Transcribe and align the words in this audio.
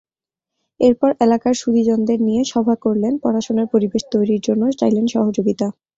এরপর 0.79 1.09
এলাকার 1.19 1.55
সুধীজনদের 1.61 2.19
নিয়ে 2.27 2.43
সভা 2.45 2.75
করলেন, 2.85 3.13
পড়াশোনার 3.23 3.67
পরিবেশ 3.73 4.01
তৈরির 4.13 4.41
জন্য 4.47 4.63
চাইলেন 4.79 5.05
সহযোগিতা। 5.07 5.67